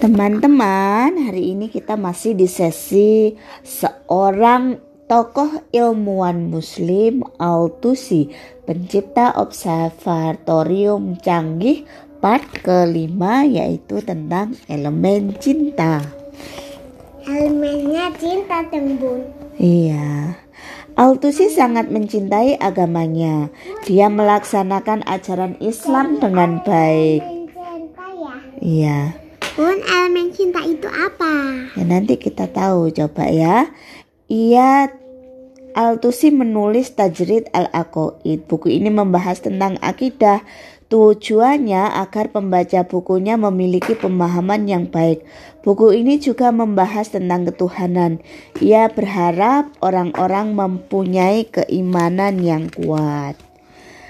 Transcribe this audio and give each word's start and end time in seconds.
Teman-teman, 0.00 1.28
hari 1.28 1.52
ini 1.52 1.68
kita 1.68 2.00
masih 2.00 2.32
di 2.32 2.48
sesi 2.48 3.36
seorang 3.60 4.80
tokoh 5.04 5.68
ilmuwan 5.68 6.48
muslim 6.48 7.20
Al-Tusi, 7.36 8.32
pencipta 8.64 9.36
observatorium 9.36 11.20
canggih 11.20 11.84
part 12.24 12.48
kelima 12.64 13.44
yaitu 13.44 14.00
tentang 14.00 14.56
elemen 14.64 15.36
cinta. 15.36 16.00
Elemennya 17.28 18.08
cinta 18.16 18.64
tembun. 18.72 19.20
Iya. 19.60 20.47
Al-Tusi 20.98 21.46
sangat 21.46 21.94
mencintai 21.94 22.58
agamanya. 22.58 23.54
Dia 23.86 24.10
melaksanakan 24.10 25.06
ajaran 25.06 25.54
Islam 25.62 26.18
dengan 26.18 26.58
baik. 26.66 27.22
Ya. 27.22 27.38
Iya. 28.58 28.98
Bun, 29.54 29.78
elemen 29.78 30.34
cinta 30.34 30.58
itu 30.66 30.90
apa? 30.90 31.70
Ya 31.78 31.86
nanti 31.86 32.18
kita 32.18 32.50
tahu 32.50 32.90
coba 32.90 33.30
ya. 33.30 33.70
Ia 34.26 34.90
Al-Tusi 35.76 36.32
menulis 36.32 36.96
Tajrid 36.96 37.52
Al-Aqaid. 37.52 38.48
Buku 38.48 38.72
ini 38.72 38.88
membahas 38.88 39.44
tentang 39.44 39.76
akidah. 39.84 40.40
Tujuannya 40.88 42.00
agar 42.00 42.32
pembaca 42.32 42.80
bukunya 42.88 43.36
memiliki 43.36 43.92
pemahaman 43.92 44.64
yang 44.64 44.88
baik. 44.88 45.20
Buku 45.60 45.92
ini 45.92 46.16
juga 46.16 46.48
membahas 46.48 47.12
tentang 47.12 47.44
ketuhanan. 47.44 48.24
Ia 48.56 48.88
berharap 48.88 49.68
orang-orang 49.84 50.56
mempunyai 50.56 51.44
keimanan 51.44 52.40
yang 52.40 52.72
kuat. 52.72 53.36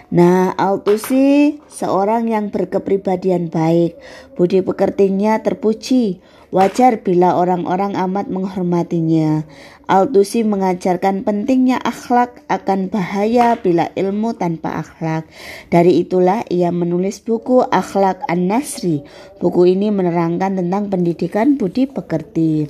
Nah, 0.09 0.57
Al-Tusi 0.57 1.59
seorang 1.69 2.31
yang 2.31 2.49
berkepribadian 2.49 3.51
baik. 3.51 3.99
Budi 4.39 4.63
pekertinya 4.63 5.43
terpuji. 5.43 6.23
Wajar 6.49 7.05
bila 7.05 7.37
orang-orang 7.37 7.93
amat 7.93 8.33
menghormatinya. 8.33 9.45
Al-Tusi 9.89 10.45
mengajarkan 10.45 11.25
pentingnya 11.25 11.81
akhlak 11.81 12.45
akan 12.49 12.89
bahaya 12.89 13.57
bila 13.57 13.89
ilmu 13.97 14.37
tanpa 14.37 14.81
akhlak. 14.81 15.29
Dari 15.69 16.05
itulah 16.05 16.45
ia 16.49 16.69
menulis 16.69 17.25
buku 17.25 17.65
Akhlak 17.69 18.21
An-Nasri. 18.29 19.05
Buku 19.41 19.65
ini 19.65 19.89
menerangkan 19.89 20.61
tentang 20.61 20.93
pendidikan 20.93 21.57
budi 21.57 21.89
pekerti. 21.89 22.69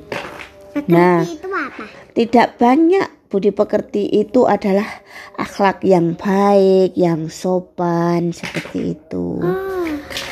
Pekerti 0.75 0.91
Nah. 0.95 1.27
itu 1.27 1.47
apa? 1.51 1.85
Tidak 2.15 2.49
banyak 2.59 3.07
budi 3.31 3.51
pekerti 3.51 4.11
itu 4.11 4.47
adalah 4.47 4.87
akhlak 5.39 5.83
yang 5.87 6.19
baik, 6.19 6.99
yang 6.99 7.31
sopan 7.31 8.35
seperti 8.35 8.99
itu. 8.99 9.39
Oh, 9.39 9.78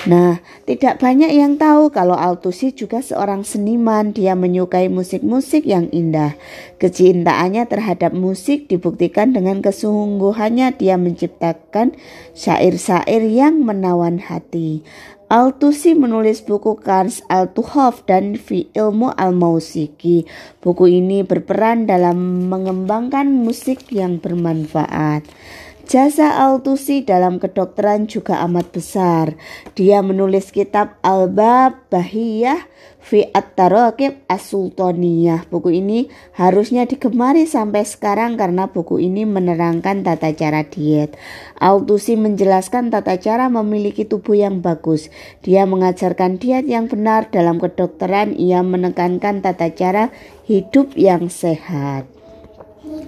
Nah, 0.07 0.39
tidak 0.71 1.03
banyak 1.03 1.35
yang 1.35 1.59
tahu 1.59 1.91
kalau 1.91 2.15
Altusi 2.15 2.71
juga 2.71 3.03
seorang 3.03 3.43
seniman. 3.43 4.15
Dia 4.15 4.39
menyukai 4.39 4.87
musik-musik 4.87 5.67
yang 5.67 5.91
indah. 5.91 6.39
Kecintaannya 6.79 7.67
terhadap 7.67 8.15
musik 8.15 8.71
dibuktikan 8.71 9.34
dengan 9.34 9.59
kesungguhannya 9.59 10.79
dia 10.79 10.95
menciptakan 10.95 11.99
syair-syair 12.39 13.27
yang 13.27 13.67
menawan 13.67 14.23
hati. 14.23 14.87
Altusi 15.27 15.99
menulis 15.99 16.39
buku 16.47 16.79
Kans 16.79 17.19
Al-Tuhaf 17.27 18.07
dan 18.07 18.39
Fi 18.39 18.71
Ilmu 18.79 19.11
Al-Mausiki. 19.11 20.23
Buku 20.62 20.87
ini 20.87 21.27
berperan 21.27 21.91
dalam 21.91 22.47
mengembangkan 22.47 23.27
musik 23.27 23.91
yang 23.91 24.23
bermanfaat. 24.23 25.27
Jasa 25.87 26.42
Al-Tusi 26.42 27.06
dalam 27.06 27.39
kedokteran 27.39 28.11
juga 28.11 28.42
amat 28.42 28.75
besar. 28.75 29.39
Dia 29.79 30.03
menulis 30.03 30.51
kitab 30.51 30.98
Al-Bab 30.98 31.87
Bahiyah 31.95 32.59
fi 32.98 33.31
At-Tarakib 33.31 34.27
As-Sultaniyah. 34.27 35.47
Buku 35.47 35.78
ini 35.78 36.11
harusnya 36.34 36.91
digemari 36.91 37.47
sampai 37.47 37.87
sekarang 37.87 38.34
karena 38.34 38.66
buku 38.66 38.99
ini 38.99 39.22
menerangkan 39.22 40.03
tata 40.03 40.34
cara 40.34 40.66
diet. 40.66 41.15
Al-Tusi 41.62 42.19
menjelaskan 42.19 42.91
tata 42.91 43.15
cara 43.22 43.47
memiliki 43.47 44.03
tubuh 44.03 44.34
yang 44.34 44.59
bagus. 44.59 45.06
Dia 45.47 45.71
mengajarkan 45.71 46.43
diet 46.43 46.66
yang 46.66 46.91
benar 46.91 47.31
dalam 47.31 47.62
kedokteran. 47.62 48.34
Ia 48.34 48.66
menekankan 48.66 49.39
tata 49.39 49.71
cara 49.71 50.10
hidup 50.50 50.99
yang 50.99 51.31
sehat. 51.31 52.10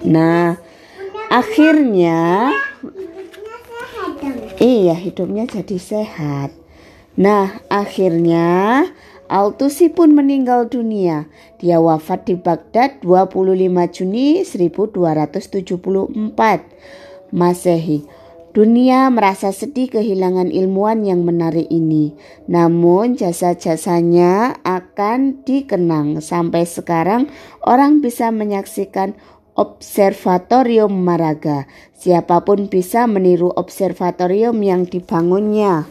Nah, 0.06 0.62
akhirnya. 1.26 2.54
Iya, 4.58 4.98
hidupnya 4.98 5.46
jadi 5.46 5.78
sehat. 5.78 6.50
Nah, 7.14 7.62
akhirnya 7.70 8.82
Al-Tusi 9.30 9.86
pun 9.86 10.18
meninggal 10.18 10.66
dunia. 10.66 11.30
Dia 11.62 11.78
wafat 11.78 12.26
di 12.26 12.34
Baghdad 12.34 12.98
25 13.06 13.54
Juni 13.94 14.42
1274 14.42 16.10
Masehi. 17.30 18.02
Dunia 18.50 19.06
merasa 19.14 19.54
sedih 19.54 19.94
kehilangan 19.94 20.50
ilmuwan 20.50 21.06
yang 21.06 21.22
menarik 21.22 21.70
ini. 21.70 22.18
Namun 22.50 23.14
jasa-jasanya 23.14 24.58
akan 24.66 25.46
dikenang. 25.46 26.18
Sampai 26.18 26.66
sekarang 26.66 27.30
orang 27.62 28.02
bisa 28.02 28.34
menyaksikan 28.34 29.14
Observatorium 29.58 30.94
Maraga. 31.02 31.66
Siapa 31.98 32.46
pun 32.46 32.70
bisa 32.70 33.10
meniru 33.10 33.50
observatorium 33.50 34.54
yang 34.62 34.86
dibangunnya. 34.86 35.90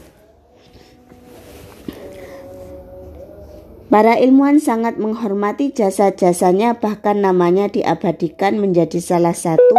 Para 3.92 4.16
ilmuwan 4.16 4.64
sangat 4.64 4.96
menghormati 5.00 5.76
jasa-jasanya 5.76 6.80
bahkan 6.80 7.20
namanya 7.20 7.68
diabadikan 7.68 8.56
menjadi 8.56 9.04
salah 9.04 9.36
satu 9.36 9.76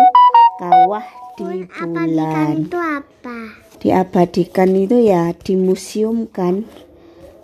kawah 0.61 1.05
di 1.37 1.65
bulan. 1.69 2.69
itu 2.69 2.77
apa? 2.77 3.39
Diabadikan 3.81 4.73
itu 4.77 5.01
ya 5.01 5.33
dimuseumkan 5.33 6.65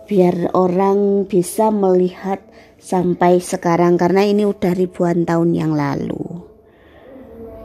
biar 0.09 0.53
orang 0.57 1.29
bisa 1.29 1.69
melihat 1.69 2.41
sampai 2.81 3.41
sekarang 3.41 3.97
karena 3.97 4.25
ini 4.25 4.49
udah 4.49 4.73
ribuan 4.73 5.21
tahun 5.21 5.53
yang 5.53 5.73
lalu. 5.73 6.24